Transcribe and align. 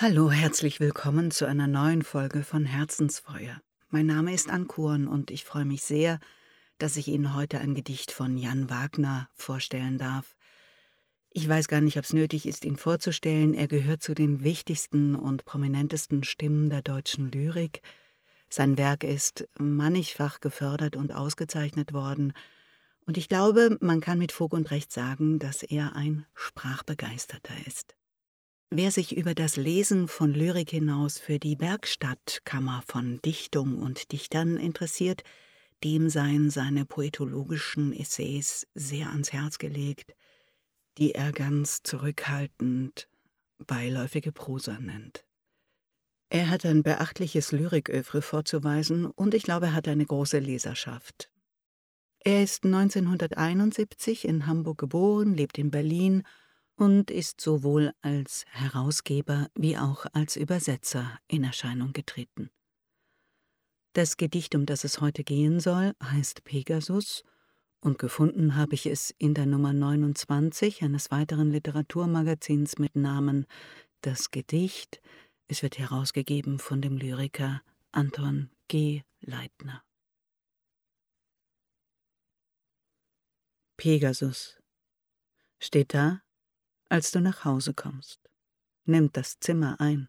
Hallo, 0.00 0.30
herzlich 0.30 0.78
willkommen 0.78 1.32
zu 1.32 1.44
einer 1.44 1.66
neuen 1.66 2.02
Folge 2.02 2.44
von 2.44 2.64
Herzensfeuer. 2.64 3.60
Mein 3.88 4.06
Name 4.06 4.32
ist 4.32 4.48
Ankuren 4.48 5.08
und 5.08 5.32
ich 5.32 5.44
freue 5.44 5.64
mich 5.64 5.82
sehr, 5.82 6.20
dass 6.78 6.96
ich 6.96 7.08
Ihnen 7.08 7.34
heute 7.34 7.58
ein 7.58 7.74
Gedicht 7.74 8.12
von 8.12 8.36
Jan 8.36 8.70
Wagner 8.70 9.28
vorstellen 9.34 9.98
darf. 9.98 10.36
Ich 11.30 11.48
weiß 11.48 11.66
gar 11.66 11.80
nicht, 11.80 11.98
ob 11.98 12.04
es 12.04 12.12
nötig 12.12 12.46
ist, 12.46 12.64
ihn 12.64 12.76
vorzustellen. 12.76 13.54
Er 13.54 13.66
gehört 13.66 14.00
zu 14.00 14.14
den 14.14 14.44
wichtigsten 14.44 15.16
und 15.16 15.44
prominentesten 15.44 16.22
Stimmen 16.22 16.70
der 16.70 16.82
deutschen 16.82 17.32
Lyrik. 17.32 17.82
Sein 18.48 18.78
Werk 18.78 19.02
ist 19.02 19.48
mannigfach 19.58 20.38
gefördert 20.38 20.94
und 20.94 21.12
ausgezeichnet 21.12 21.92
worden. 21.92 22.34
Und 23.04 23.16
ich 23.16 23.28
glaube, 23.28 23.76
man 23.80 24.00
kann 24.00 24.18
mit 24.18 24.30
Fug 24.30 24.52
und 24.52 24.70
Recht 24.70 24.92
sagen, 24.92 25.40
dass 25.40 25.64
er 25.64 25.96
ein 25.96 26.24
Sprachbegeisterter 26.34 27.54
ist. 27.66 27.97
Wer 28.70 28.90
sich 28.90 29.16
über 29.16 29.34
das 29.34 29.56
Lesen 29.56 30.08
von 30.08 30.34
Lyrik 30.34 30.70
hinaus 30.70 31.18
für 31.18 31.38
die 31.38 31.58
Werkstattkammer 31.58 32.82
von 32.86 33.18
Dichtung 33.22 33.78
und 33.78 34.12
Dichtern 34.12 34.58
interessiert, 34.58 35.22
dem 35.84 36.10
seien 36.10 36.50
seine 36.50 36.84
poetologischen 36.84 37.94
Essays 37.94 38.66
sehr 38.74 39.08
ans 39.08 39.32
Herz 39.32 39.56
gelegt, 39.56 40.14
die 40.98 41.12
er 41.12 41.32
ganz 41.32 41.82
zurückhaltend 41.82 43.08
beiläufige 43.66 44.32
Prosa 44.32 44.78
nennt. 44.78 45.24
Er 46.28 46.50
hat 46.50 46.66
ein 46.66 46.82
beachtliches 46.82 47.52
Lyrikövre 47.52 48.20
vorzuweisen 48.20 49.06
und 49.06 49.32
ich 49.32 49.44
glaube, 49.44 49.66
er 49.66 49.74
hat 49.74 49.88
eine 49.88 50.04
große 50.04 50.40
Leserschaft. 50.40 51.30
Er 52.18 52.42
ist 52.42 52.66
1971 52.66 54.26
in 54.26 54.46
Hamburg 54.46 54.76
geboren, 54.76 55.32
lebt 55.32 55.56
in 55.56 55.70
Berlin 55.70 56.24
und 56.78 57.10
ist 57.10 57.40
sowohl 57.40 57.92
als 58.02 58.44
Herausgeber 58.50 59.48
wie 59.56 59.76
auch 59.76 60.06
als 60.12 60.36
Übersetzer 60.36 61.18
in 61.26 61.42
Erscheinung 61.42 61.92
getreten. 61.92 62.50
Das 63.94 64.16
Gedicht, 64.16 64.54
um 64.54 64.64
das 64.64 64.84
es 64.84 65.00
heute 65.00 65.24
gehen 65.24 65.58
soll, 65.58 65.94
heißt 66.02 66.44
Pegasus, 66.44 67.24
und 67.80 67.98
gefunden 67.98 68.56
habe 68.56 68.74
ich 68.74 68.86
es 68.86 69.14
in 69.18 69.34
der 69.34 69.46
Nummer 69.46 69.72
29 69.72 70.82
eines 70.82 71.10
weiteren 71.10 71.50
Literaturmagazins 71.50 72.78
mit 72.78 72.96
Namen 72.96 73.46
Das 74.00 74.30
Gedicht. 74.30 75.00
Es 75.48 75.62
wird 75.62 75.78
herausgegeben 75.78 76.58
von 76.58 76.80
dem 76.80 76.96
Lyriker 76.96 77.62
Anton 77.92 78.50
G. 78.68 79.02
Leitner. 79.20 79.82
Pegasus 83.76 84.58
steht 85.60 85.94
da 85.94 86.20
als 86.88 87.10
du 87.10 87.20
nach 87.20 87.44
Hause 87.44 87.74
kommst, 87.74 88.20
nimmt 88.84 89.16
das 89.16 89.38
Zimmer 89.40 89.80
ein, 89.80 90.08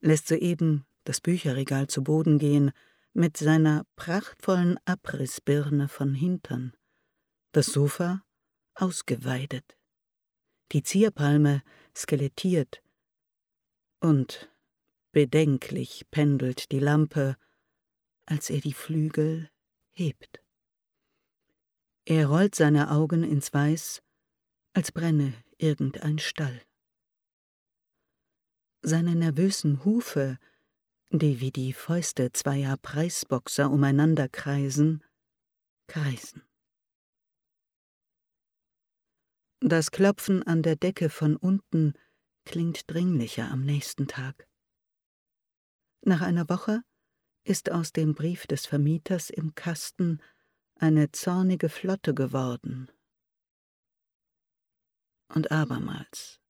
lässt 0.00 0.28
soeben 0.28 0.86
das 1.04 1.20
Bücherregal 1.20 1.86
zu 1.86 2.02
Boden 2.02 2.38
gehen 2.38 2.72
mit 3.12 3.36
seiner 3.36 3.86
prachtvollen 3.96 4.78
Abrissbirne 4.84 5.88
von 5.88 6.14
Hintern, 6.14 6.76
das 7.52 7.66
Sofa 7.66 8.22
ausgeweidet, 8.74 9.76
die 10.72 10.82
Zierpalme 10.82 11.62
skelettiert. 11.94 12.82
Und 14.00 14.50
bedenklich 15.12 16.04
pendelt 16.10 16.70
die 16.72 16.80
Lampe, 16.80 17.36
als 18.26 18.50
er 18.50 18.60
die 18.60 18.74
Flügel 18.74 19.50
hebt. 19.92 20.42
Er 22.04 22.26
rollt 22.26 22.54
seine 22.54 22.90
Augen 22.90 23.24
ins 23.24 23.54
Weiß 23.54 24.02
als 24.76 24.92
brenne 24.92 25.32
irgendein 25.56 26.18
Stall. 26.18 26.60
Seine 28.82 29.16
nervösen 29.16 29.86
Hufe, 29.86 30.38
die 31.08 31.40
wie 31.40 31.50
die 31.50 31.72
Fäuste 31.72 32.30
zweier 32.32 32.76
Preisboxer 32.76 33.70
umeinander 33.70 34.28
kreisen, 34.28 35.02
kreisen. 35.86 36.42
Das 39.60 39.90
Klopfen 39.90 40.42
an 40.42 40.62
der 40.62 40.76
Decke 40.76 41.08
von 41.08 41.36
unten 41.36 41.94
klingt 42.44 42.82
dringlicher 42.90 43.50
am 43.50 43.64
nächsten 43.64 44.06
Tag. 44.06 44.46
Nach 46.02 46.20
einer 46.20 46.50
Woche 46.50 46.82
ist 47.44 47.72
aus 47.72 47.94
dem 47.94 48.14
Brief 48.14 48.46
des 48.46 48.66
Vermieters 48.66 49.30
im 49.30 49.54
Kasten 49.54 50.20
eine 50.74 51.12
zornige 51.12 51.70
Flotte 51.70 52.12
geworden, 52.12 52.90
und 55.28 55.50
abermals 55.50 56.40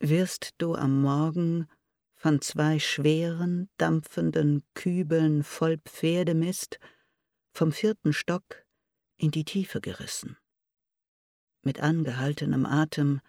wirst 0.00 0.54
du 0.58 0.74
am 0.74 1.00
Morgen 1.02 1.68
von 2.14 2.40
zwei 2.40 2.78
schweren, 2.78 3.70
dampfenden 3.76 4.64
Kübeln 4.74 5.44
voll 5.44 5.78
Pferdemist 5.78 6.78
vom 7.52 7.72
vierten 7.72 8.12
Stock 8.12 8.64
in 9.16 9.30
die 9.30 9.44
Tiefe 9.44 9.80
gerissen, 9.80 10.36
mit 11.62 11.80
angehaltenem 11.80 12.66
Atem 12.66 13.20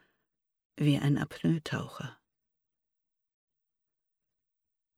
wie 0.75 0.97
ein 0.97 1.17
Apnoetaucher. 1.17 2.19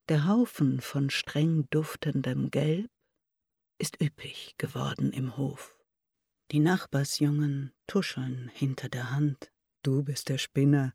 Der 0.09 0.27
Haufen 0.27 0.81
von 0.81 1.09
streng 1.09 1.69
duftendem 1.69 2.51
Gelb 2.51 2.91
ist 3.77 4.01
üppig 4.01 4.55
geworden 4.57 5.11
im 5.13 5.37
Hof. 5.37 5.77
Die 6.51 6.59
Nachbarsjungen 6.59 7.73
tuscheln 7.87 8.49
hinter 8.49 8.89
der 8.89 9.11
Hand, 9.11 9.50
Du 9.83 10.03
bist 10.03 10.29
der 10.29 10.37
Spinner, 10.37 10.93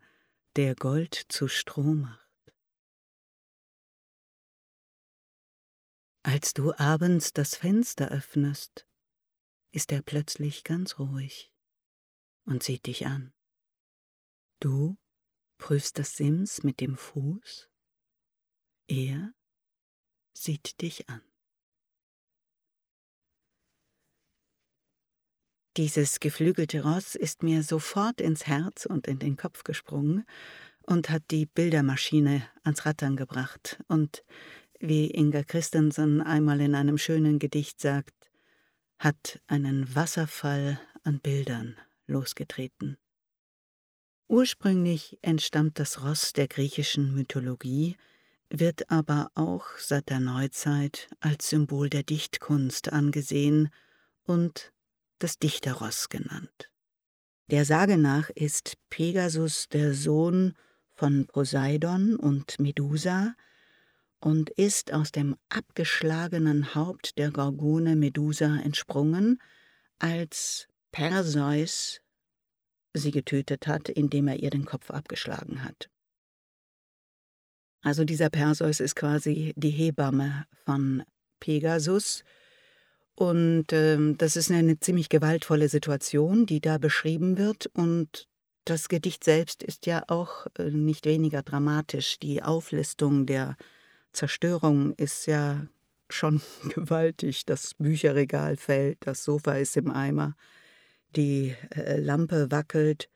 der 0.54 0.76
Gold 0.76 1.14
zu 1.28 1.48
Stroh 1.48 1.94
macht. 1.94 2.54
Als 6.22 6.54
du 6.54 6.72
abends 6.72 7.32
das 7.32 7.56
Fenster 7.56 8.10
öffnest, 8.10 8.86
ist 9.72 9.90
er 9.90 10.02
plötzlich 10.02 10.62
ganz 10.62 10.98
ruhig 10.98 11.52
und 12.44 12.62
sieht 12.62 12.86
dich 12.86 13.06
an. 13.06 13.32
Du 14.60 14.96
prüfst 15.58 15.98
das 15.98 16.16
Sims 16.16 16.62
mit 16.62 16.80
dem 16.80 16.96
Fuß, 16.96 17.68
er 18.88 19.34
sieht 20.32 20.80
dich 20.80 21.08
an. 21.08 21.22
Dieses 25.76 26.20
geflügelte 26.20 26.82
Ross 26.82 27.14
ist 27.14 27.42
mir 27.42 27.62
sofort 27.62 28.22
ins 28.22 28.46
Herz 28.46 28.86
und 28.86 29.06
in 29.06 29.18
den 29.18 29.36
Kopf 29.36 29.62
gesprungen 29.62 30.24
und 30.80 31.10
hat 31.10 31.24
die 31.30 31.44
Bildermaschine 31.44 32.48
ans 32.64 32.86
Rattern 32.86 33.14
gebracht 33.14 33.78
und, 33.86 34.24
wie 34.80 35.10
Inga 35.10 35.42
Christensen 35.42 36.22
einmal 36.22 36.62
in 36.62 36.74
einem 36.74 36.96
schönen 36.96 37.38
Gedicht 37.38 37.78
sagt, 37.78 38.14
hat 38.98 39.40
einen 39.48 39.94
Wasserfall 39.94 40.80
an 41.04 41.20
Bildern 41.20 41.76
losgetreten. 42.06 42.96
Ursprünglich 44.28 45.18
entstammt 45.20 45.78
das 45.78 46.02
Ross 46.02 46.32
der 46.32 46.48
griechischen 46.48 47.14
Mythologie, 47.14 47.96
wird 48.48 48.90
aber 48.90 49.30
auch 49.34 49.66
seit 49.76 50.08
der 50.08 50.20
Neuzeit 50.20 51.10
als 51.20 51.50
Symbol 51.50 51.90
der 51.90 52.02
Dichtkunst 52.02 52.92
angesehen 52.92 53.68
und 54.24 54.72
das 55.18 55.38
Dichterross 55.38 56.08
genannt. 56.08 56.70
Der 57.50 57.64
Sage 57.64 57.96
nach 57.96 58.30
ist 58.30 58.76
Pegasus 58.90 59.68
der 59.68 59.94
Sohn 59.94 60.54
von 60.94 61.26
Poseidon 61.26 62.16
und 62.16 62.58
Medusa 62.58 63.34
und 64.20 64.50
ist 64.50 64.92
aus 64.92 65.12
dem 65.12 65.36
abgeschlagenen 65.48 66.74
Haupt 66.74 67.18
der 67.18 67.30
Gorgone 67.30 67.94
Medusa 67.94 68.56
entsprungen, 68.56 69.40
als 69.98 70.66
Perseus 70.90 72.00
sie 72.94 73.10
getötet 73.10 73.66
hat, 73.66 73.88
indem 73.88 74.28
er 74.28 74.36
ihr 74.42 74.50
den 74.50 74.64
Kopf 74.64 74.90
abgeschlagen 74.90 75.62
hat. 75.62 75.90
Also 77.82 78.04
dieser 78.04 78.30
Perseus 78.30 78.80
ist 78.80 78.96
quasi 78.96 79.52
die 79.56 79.70
Hebamme 79.70 80.46
von 80.64 81.04
Pegasus, 81.38 82.24
und 83.16 83.72
ähm, 83.72 84.18
das 84.18 84.36
ist 84.36 84.50
eine 84.50 84.78
ziemlich 84.78 85.08
gewaltvolle 85.08 85.70
Situation, 85.70 86.44
die 86.44 86.60
da 86.60 86.76
beschrieben 86.76 87.38
wird. 87.38 87.66
Und 87.72 88.28
das 88.66 88.90
Gedicht 88.90 89.24
selbst 89.24 89.62
ist 89.62 89.86
ja 89.86 90.04
auch 90.08 90.46
äh, 90.58 90.70
nicht 90.70 91.06
weniger 91.06 91.42
dramatisch. 91.42 92.18
Die 92.18 92.42
Auflistung 92.42 93.24
der 93.24 93.56
Zerstörung 94.12 94.92
ist 94.96 95.26
ja 95.26 95.66
schon 96.10 96.42
gewaltig. 96.74 97.46
Das 97.46 97.72
Bücherregal 97.74 98.56
fällt, 98.56 98.98
das 99.00 99.24
Sofa 99.24 99.54
ist 99.54 99.78
im 99.78 99.90
Eimer, 99.90 100.36
die 101.16 101.56
äh, 101.74 101.98
Lampe 101.98 102.50
wackelt. 102.50 103.08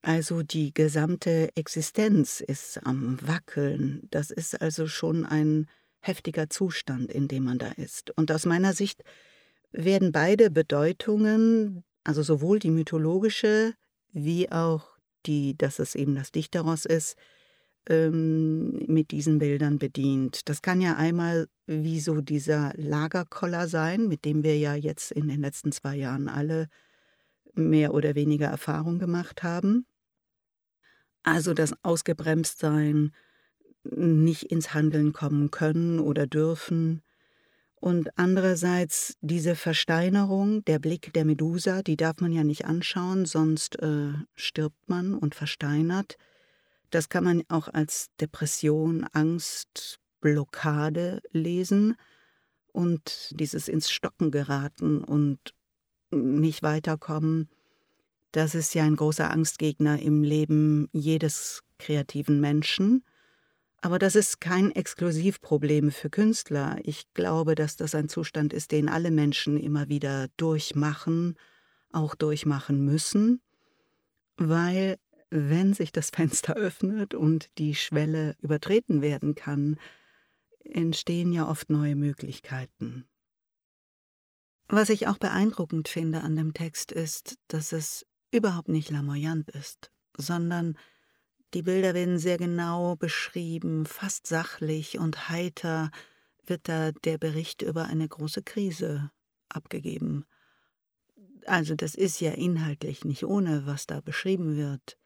Also 0.00 0.44
die 0.44 0.72
gesamte 0.72 1.50
Existenz 1.56 2.40
ist 2.40 2.86
am 2.86 3.18
Wackeln. 3.20 4.06
Das 4.12 4.30
ist 4.30 4.62
also 4.62 4.86
schon 4.86 5.26
ein 5.26 5.66
heftiger 6.00 6.48
Zustand, 6.50 7.12
in 7.12 7.28
dem 7.28 7.44
man 7.44 7.58
da 7.58 7.68
ist. 7.72 8.10
Und 8.16 8.30
aus 8.32 8.46
meiner 8.46 8.72
Sicht 8.72 9.02
werden 9.72 10.12
beide 10.12 10.50
Bedeutungen, 10.50 11.84
also 12.04 12.22
sowohl 12.22 12.58
die 12.58 12.70
mythologische 12.70 13.74
wie 14.12 14.50
auch 14.50 14.98
die, 15.26 15.56
dass 15.56 15.78
es 15.78 15.94
eben 15.94 16.14
das 16.14 16.32
Dichteros 16.32 16.84
ist, 16.84 17.16
ähm, 17.88 18.84
mit 18.86 19.10
diesen 19.10 19.38
Bildern 19.38 19.78
bedient. 19.78 20.48
Das 20.48 20.62
kann 20.62 20.80
ja 20.80 20.96
einmal 20.96 21.48
wie 21.66 22.00
so 22.00 22.20
dieser 22.20 22.72
Lagerkoller 22.76 23.68
sein, 23.68 24.08
mit 24.08 24.24
dem 24.24 24.42
wir 24.42 24.58
ja 24.58 24.74
jetzt 24.74 25.12
in 25.12 25.28
den 25.28 25.40
letzten 25.40 25.72
zwei 25.72 25.96
Jahren 25.96 26.28
alle 26.28 26.68
mehr 27.54 27.94
oder 27.94 28.14
weniger 28.14 28.46
Erfahrung 28.46 28.98
gemacht 28.98 29.42
haben. 29.42 29.86
Also 31.22 31.52
das 31.54 31.74
Ausgebremstsein, 31.82 33.12
nicht 33.84 34.44
ins 34.44 34.74
Handeln 34.74 35.12
kommen 35.12 35.50
können 35.50 35.98
oder 36.00 36.26
dürfen. 36.26 37.02
Und 37.76 38.10
andererseits 38.18 39.16
diese 39.20 39.54
Versteinerung, 39.54 40.64
der 40.64 40.78
Blick 40.78 41.12
der 41.12 41.24
Medusa, 41.24 41.82
die 41.82 41.96
darf 41.96 42.20
man 42.20 42.32
ja 42.32 42.42
nicht 42.42 42.64
anschauen, 42.64 43.24
sonst 43.24 43.80
äh, 43.80 44.12
stirbt 44.34 44.88
man 44.88 45.14
und 45.14 45.34
versteinert. 45.34 46.16
Das 46.90 47.08
kann 47.08 47.24
man 47.24 47.42
auch 47.48 47.68
als 47.68 48.08
Depression, 48.20 49.04
Angst, 49.12 50.00
Blockade 50.20 51.20
lesen 51.30 51.94
und 52.72 53.30
dieses 53.38 53.68
ins 53.68 53.90
Stocken 53.90 54.30
geraten 54.32 55.04
und 55.04 55.38
nicht 56.10 56.62
weiterkommen, 56.62 57.48
das 58.32 58.54
ist 58.54 58.74
ja 58.74 58.84
ein 58.84 58.96
großer 58.96 59.30
Angstgegner 59.30 60.00
im 60.00 60.22
Leben 60.22 60.88
jedes 60.92 61.62
kreativen 61.78 62.40
Menschen. 62.40 63.04
Aber 63.80 63.98
das 63.98 64.16
ist 64.16 64.40
kein 64.40 64.72
Exklusivproblem 64.72 65.92
für 65.92 66.10
Künstler. 66.10 66.78
Ich 66.82 67.12
glaube, 67.14 67.54
dass 67.54 67.76
das 67.76 67.94
ein 67.94 68.08
Zustand 68.08 68.52
ist, 68.52 68.72
den 68.72 68.88
alle 68.88 69.10
Menschen 69.10 69.56
immer 69.56 69.88
wieder 69.88 70.28
durchmachen, 70.36 71.36
auch 71.92 72.14
durchmachen 72.14 72.84
müssen, 72.84 73.40
weil 74.36 74.98
wenn 75.30 75.74
sich 75.74 75.92
das 75.92 76.10
Fenster 76.14 76.54
öffnet 76.54 77.14
und 77.14 77.50
die 77.58 77.74
Schwelle 77.74 78.34
übertreten 78.40 79.00
werden 79.00 79.34
kann, 79.34 79.78
entstehen 80.64 81.32
ja 81.32 81.48
oft 81.48 81.70
neue 81.70 81.96
Möglichkeiten. 81.96 83.08
Was 84.68 84.90
ich 84.90 85.06
auch 85.06 85.16
beeindruckend 85.16 85.88
finde 85.88 86.20
an 86.20 86.36
dem 86.36 86.52
Text 86.52 86.92
ist, 86.92 87.38
dass 87.48 87.72
es 87.72 88.04
überhaupt 88.30 88.68
nicht 88.68 88.90
lamoyant 88.90 89.48
ist, 89.50 89.90
sondern 90.16 90.76
die 91.54 91.62
Bilder 91.62 91.94
werden 91.94 92.18
sehr 92.18 92.36
genau 92.36 92.96
beschrieben, 92.96 93.86
fast 93.86 94.26
sachlich 94.26 94.98
und 94.98 95.28
heiter 95.28 95.90
wird 96.44 96.68
da 96.68 96.92
der 96.92 97.18
Bericht 97.18 97.62
über 97.62 97.86
eine 97.86 98.06
große 98.06 98.42
Krise 98.42 99.10
abgegeben. 99.48 100.24
Also 101.46 101.74
das 101.74 101.94
ist 101.94 102.20
ja 102.20 102.32
inhaltlich 102.32 103.04
nicht 103.04 103.24
ohne, 103.24 103.66
was 103.66 103.86
da 103.86 104.00
beschrieben 104.00 104.56
wird. 104.56 104.98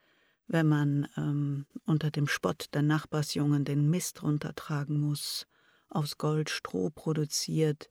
Wenn 0.48 0.66
man 0.66 1.08
ähm, 1.16 1.66
unter 1.86 2.10
dem 2.10 2.26
Spott 2.26 2.66
der 2.74 2.82
Nachbarsjungen 2.82 3.64
den 3.64 3.88
Mist 3.88 4.22
runtertragen 4.22 5.00
muss, 5.00 5.46
aus 5.88 6.18
Gold 6.18 6.50
Stroh 6.50 6.90
produziert, 6.90 7.90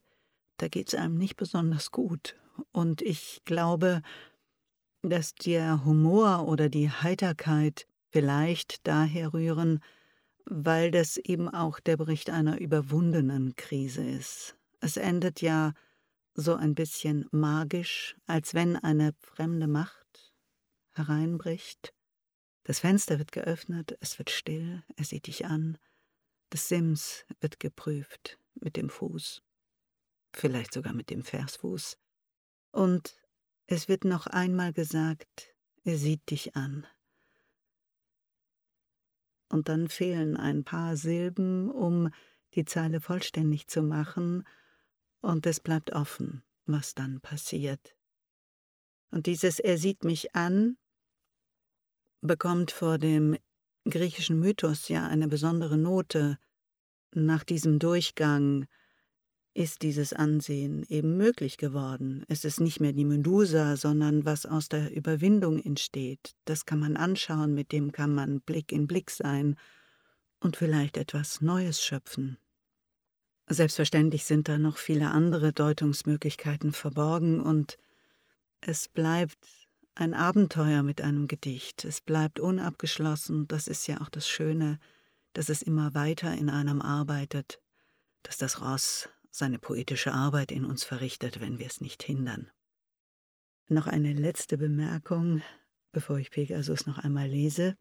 da 0.58 0.68
geht's 0.68 0.94
einem 0.94 1.18
nicht 1.18 1.38
besonders 1.38 1.92
gut. 1.92 2.36
Und 2.72 3.02
ich 3.02 3.42
glaube, 3.46 4.02
dass 5.02 5.34
der 5.34 5.86
Humor 5.86 6.48
oder 6.48 6.70
die 6.70 6.90
Heiterkeit 6.90 7.88
vielleicht 8.12 8.86
daher 8.88 9.34
rühren, 9.34 9.80
weil 10.46 10.92
das 10.92 11.18
eben 11.18 11.50
auch 11.50 11.80
der 11.80 11.98
Bericht 11.98 12.30
einer 12.30 12.60
überwundenen 12.60 13.56
Krise 13.56 14.04
ist. 14.04 14.56
Es 14.80 14.98
endet 14.98 15.42
ja 15.42 15.74
so 16.34 16.56
ein 16.56 16.76
bisschen 16.76 17.28
magisch, 17.32 18.16
als 18.26 18.54
wenn 18.54 18.76
eine 18.76 19.14
fremde 19.20 19.68
Macht 19.68 20.34
hereinbricht. 20.92 21.94
Das 22.64 22.80
Fenster 22.80 23.20
wird 23.20 23.32
geöffnet, 23.32 23.98
es 24.02 24.18
wird 24.20 24.30
still, 24.30 24.84
er 24.96 25.06
sieht 25.06 25.28
dich 25.28 25.46
an. 25.46 25.78
Das 26.50 26.68
Sims 26.68 27.26
wird 27.40 27.60
geprüft 27.60 28.38
mit 28.56 28.76
dem 28.76 28.90
Fuß, 28.90 29.42
vielleicht 30.34 30.74
sogar 30.74 30.94
mit 30.94 31.10
dem 31.10 31.24
Versfuß. 31.24 31.98
Und 32.72 33.16
es 33.68 33.88
wird 33.88 34.04
noch 34.04 34.28
einmal 34.28 34.74
gesagt, 34.74 35.56
er 35.84 35.98
sieht 35.98 36.30
dich 36.30 36.56
an. 36.56 36.86
Und 39.52 39.68
dann 39.68 39.90
fehlen 39.90 40.38
ein 40.38 40.64
paar 40.64 40.96
Silben, 40.96 41.70
um 41.70 42.10
die 42.56 42.66
Zeile 42.66 43.02
vollständig 43.02 43.68
zu 43.68 43.84
machen, 43.84 44.48
und 45.22 45.46
es 45.46 45.60
bleibt 45.60 45.92
offen, 45.92 46.42
was 46.66 46.96
dann 46.96 47.22
passiert. 47.22 47.96
Und 49.12 49.28
dieses 49.28 49.60
Er 49.60 49.78
sieht 49.78 50.04
mich 50.04 50.36
an 50.36 50.78
bekommt 52.22 52.72
vor 52.72 52.98
dem 52.98 53.36
griechischen 53.86 54.40
Mythos 54.40 54.88
ja 54.88 55.08
eine 55.08 55.28
besondere 55.28 55.78
Note. 55.78 56.38
Nach 57.14 57.44
diesem 57.44 57.80
Durchgang 57.80 58.68
ist 59.54 59.82
dieses 59.82 60.14
Ansehen 60.14 60.86
eben 60.88 61.18
möglich 61.18 61.58
geworden. 61.58 62.24
Es 62.30 62.46
ist 62.46 62.62
nicht 62.62 62.80
mehr 62.80 62.94
die 62.94 63.06
Medusa, 63.06 63.76
sondern 63.76 64.24
was 64.26 64.46
aus 64.46 64.70
der 64.70 64.96
Überwindung 64.96 65.60
entsteht. 65.62 66.36
Das 66.46 66.66
kann 66.66 66.80
man 66.80 66.96
anschauen, 66.96 67.54
mit 67.54 67.72
dem 67.72 67.92
kann 67.92 68.14
man 68.16 68.42
Blick 68.42 68.72
in 68.72 68.88
Blick 68.88 69.12
sein 69.12 69.58
und 70.40 70.56
vielleicht 70.56 70.98
etwas 70.98 71.42
Neues 71.42 71.84
schöpfen. 71.84 72.38
Selbstverständlich 73.48 74.24
sind 74.24 74.48
da 74.48 74.58
noch 74.58 74.78
viele 74.78 75.12
andere 75.12 75.52
Deutungsmöglichkeiten 75.52 76.72
verborgen 76.72 77.42
und 77.42 77.78
es 78.62 78.88
bleibt 78.88 79.38
ein 79.96 80.14
Abenteuer 80.14 80.84
mit 80.84 81.02
einem 81.02 81.28
Gedicht. 81.28 81.84
Es 81.84 82.00
bleibt 82.00 82.40
unabgeschlossen, 82.40 83.50
das 83.50 83.68
ist 83.68 83.88
ja 83.88 84.00
auch 84.00 84.10
das 84.10 84.30
Schöne, 84.30 84.80
dass 85.34 85.50
es 85.50 85.62
immer 85.62 85.94
weiter 85.94 86.34
in 86.34 86.50
einem 86.50 86.82
arbeitet, 86.82 87.60
dass 88.24 88.38
das 88.38 88.62
Ross 88.62 89.10
seine 89.32 89.58
poetische 89.58 90.14
Arbeit 90.14 90.52
in 90.52 90.66
uns 90.66 90.84
verrichtet, 90.84 91.40
wenn 91.40 91.58
wir 91.58 91.66
es 91.66 91.82
nicht 91.82 92.04
hindern. 92.04 92.52
Noch 93.68 93.88
eine 93.88 94.14
letzte 94.14 94.58
Bemerkung, 94.58 95.42
bevor 95.92 96.20
ich 96.20 96.30
Pegasus 96.30 96.86
noch 96.86 96.98
einmal 96.98 97.28
lese. 97.28 97.78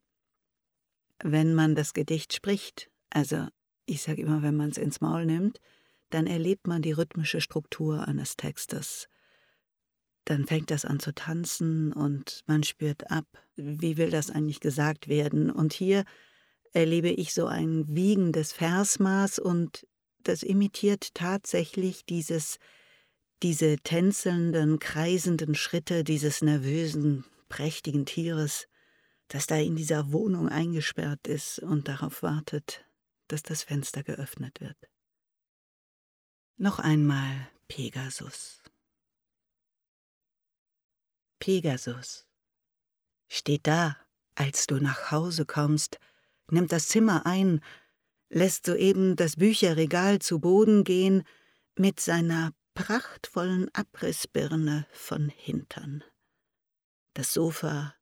Wenn 1.22 1.54
man 1.54 1.74
das 1.74 1.92
Gedicht 1.92 2.32
spricht, 2.32 2.90
also 3.10 3.48
ich 3.86 4.02
sage 4.02 4.22
immer, 4.22 4.42
wenn 4.42 4.56
man 4.56 4.70
es 4.70 4.78
ins 4.78 5.00
Maul 5.00 5.26
nimmt, 5.26 5.60
dann 6.10 6.26
erlebt 6.26 6.66
man 6.66 6.82
die 6.82 6.92
rhythmische 6.92 7.40
Struktur 7.40 8.06
eines 8.06 8.36
Textes. 8.36 9.08
Dann 10.24 10.46
fängt 10.46 10.70
das 10.70 10.84
an 10.84 11.00
zu 11.00 11.12
tanzen 11.12 11.92
und 11.92 12.42
man 12.46 12.62
spürt 12.62 13.10
ab, 13.10 13.26
wie 13.56 13.96
will 13.96 14.10
das 14.10 14.30
eigentlich 14.30 14.60
gesagt 14.60 15.08
werden. 15.08 15.50
Und 15.50 15.72
hier 15.72 16.04
erlebe 16.72 17.08
ich 17.08 17.34
so 17.34 17.46
ein 17.46 17.84
wiegendes 17.88 18.52
Versmaß 18.52 19.40
und 19.40 19.86
das 20.24 20.42
imitiert 20.42 21.14
tatsächlich 21.14 22.04
dieses, 22.04 22.58
diese 23.42 23.76
tänzelnden, 23.78 24.78
kreisenden 24.78 25.54
Schritte 25.54 26.04
dieses 26.04 26.42
nervösen, 26.42 27.24
prächtigen 27.48 28.06
Tieres, 28.06 28.66
das 29.28 29.46
da 29.46 29.56
in 29.56 29.76
dieser 29.76 30.12
Wohnung 30.12 30.48
eingesperrt 30.48 31.28
ist 31.28 31.60
und 31.60 31.88
darauf 31.88 32.22
wartet, 32.22 32.84
dass 33.28 33.42
das 33.42 33.62
Fenster 33.62 34.02
geöffnet 34.02 34.60
wird. 34.60 34.76
Noch 36.56 36.78
einmal 36.78 37.48
Pegasus. 37.68 38.62
Pegasus 41.38 42.26
steht 43.28 43.66
da, 43.66 43.96
als 44.34 44.66
du 44.66 44.76
nach 44.76 45.10
Hause 45.10 45.46
kommst, 45.46 45.98
nimmt 46.50 46.72
das 46.72 46.88
Zimmer 46.88 47.24
ein 47.24 47.60
lässt 48.30 48.66
soeben 48.66 49.16
das 49.16 49.36
Bücherregal 49.36 50.20
zu 50.20 50.38
Boden 50.40 50.84
gehen 50.84 51.24
mit 51.76 52.00
seiner 52.00 52.52
prachtvollen 52.74 53.68
Abrissbirne 53.74 54.86
von 54.92 55.28
Hintern. 55.28 56.02
Das 57.14 57.32
Sofa 57.32 57.94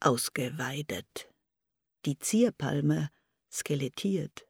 ausgeweidet, 0.00 1.28
die 2.06 2.18
Zierpalme 2.18 3.10
skelettiert, 3.52 4.46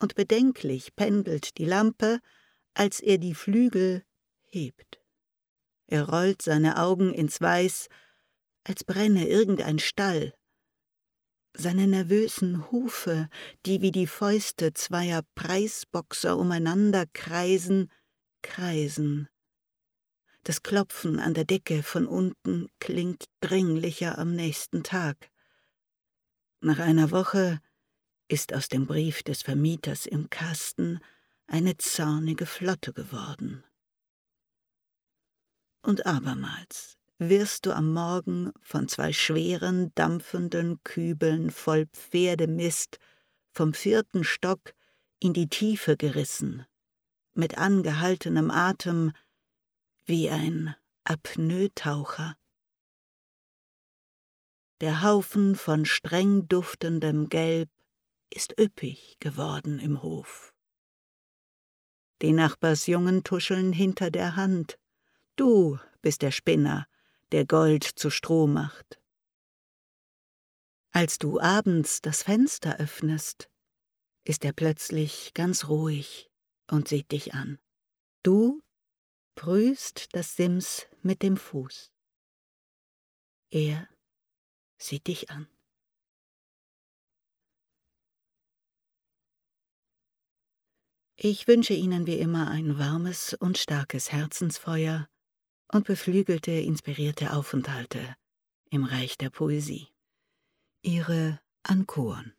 und 0.00 0.14
bedenklich 0.14 0.94
pendelt 0.94 1.58
die 1.58 1.64
Lampe, 1.64 2.20
als 2.74 3.00
er 3.00 3.18
die 3.18 3.34
Flügel 3.34 4.04
hebt. 4.44 5.00
Er 5.86 6.08
rollt 6.08 6.42
seine 6.42 6.78
Augen 6.78 7.12
ins 7.12 7.40
Weiß, 7.40 7.88
als 8.64 8.84
brenne 8.84 9.26
irgendein 9.26 9.78
Stall, 9.78 10.34
seine 11.54 11.86
nervösen 11.86 12.70
Hufe, 12.70 13.28
die 13.66 13.80
wie 13.80 13.90
die 13.90 14.06
Fäuste 14.06 14.72
zweier 14.74 15.22
Preisboxer 15.34 16.38
umeinander 16.38 17.06
kreisen, 17.12 17.90
kreisen. 18.42 19.28
Das 20.44 20.62
Klopfen 20.62 21.18
an 21.18 21.34
der 21.34 21.44
Decke 21.44 21.82
von 21.82 22.06
unten 22.06 22.68
klingt 22.78 23.24
dringlicher 23.40 24.18
am 24.18 24.34
nächsten 24.34 24.82
Tag. 24.82 25.30
Nach 26.60 26.78
einer 26.78 27.10
Woche 27.10 27.60
ist 28.28 28.52
aus 28.54 28.68
dem 28.68 28.86
Brief 28.86 29.22
des 29.22 29.42
Vermieters 29.42 30.06
im 30.06 30.30
Kasten 30.30 31.00
eine 31.46 31.76
zornige 31.76 32.46
Flotte 32.46 32.92
geworden. 32.92 33.64
Und 35.82 36.06
abermals 36.06 36.97
wirst 37.18 37.66
du 37.66 37.72
am 37.72 37.92
Morgen 37.92 38.52
von 38.60 38.88
zwei 38.88 39.12
schweren, 39.12 39.92
dampfenden 39.94 40.82
Kübeln 40.84 41.50
voll 41.50 41.86
Pferdemist 41.86 42.98
vom 43.50 43.74
vierten 43.74 44.22
Stock 44.22 44.74
in 45.18 45.32
die 45.32 45.48
Tiefe 45.48 45.96
gerissen, 45.96 46.64
mit 47.34 47.58
angehaltenem 47.58 48.50
Atem 48.50 49.12
wie 50.06 50.30
ein 50.30 50.76
Apnoe-Taucher. 51.04 52.36
Der 54.80 55.02
Haufen 55.02 55.56
von 55.56 55.84
streng 55.84 56.46
duftendem 56.46 57.28
Gelb 57.28 57.68
ist 58.30 58.58
üppig 58.60 59.16
geworden 59.18 59.80
im 59.80 60.02
Hof. 60.02 60.54
Die 62.22 62.32
Nachbarsjungen 62.32 63.24
tuscheln 63.24 63.72
hinter 63.72 64.10
der 64.10 64.36
Hand. 64.36 64.78
Du 65.34 65.78
bist 66.00 66.22
der 66.22 66.30
Spinner, 66.30 66.86
der 67.32 67.46
Gold 67.46 67.84
zu 67.84 68.10
Stroh 68.10 68.46
macht. 68.46 69.00
Als 70.92 71.18
du 71.18 71.40
abends 71.40 72.00
das 72.00 72.22
Fenster 72.22 72.78
öffnest, 72.78 73.48
ist 74.24 74.44
er 74.44 74.52
plötzlich 74.52 75.32
ganz 75.34 75.68
ruhig 75.68 76.30
und 76.70 76.88
sieht 76.88 77.12
dich 77.12 77.34
an. 77.34 77.58
Du 78.22 78.62
prüßt 79.36 80.08
das 80.12 80.36
Sims 80.36 80.86
mit 81.02 81.22
dem 81.22 81.36
Fuß. 81.36 81.92
Er 83.50 83.88
sieht 84.78 85.06
dich 85.06 85.30
an. 85.30 85.48
Ich 91.16 91.48
wünsche 91.48 91.74
Ihnen 91.74 92.06
wie 92.06 92.18
immer 92.18 92.48
ein 92.48 92.78
warmes 92.78 93.34
und 93.34 93.58
starkes 93.58 94.12
Herzensfeuer 94.12 95.08
und 95.72 95.86
beflügelte 95.86 96.52
inspirierte 96.52 97.32
Aufenthalte 97.32 98.16
im 98.70 98.84
Reich 98.84 99.18
der 99.18 99.30
Poesie. 99.30 99.88
Ihre 100.82 101.40
Ankoren. 101.62 102.34